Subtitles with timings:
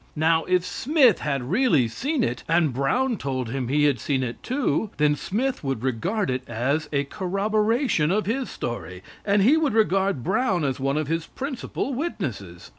[0.15, 4.41] Now, if Smith had really seen it, and Brown told him he had seen it
[4.41, 9.75] too, then Smith would regard it as a corroboration of his story, and he would
[9.75, 12.67] regard Brown as one of his principal witnesses.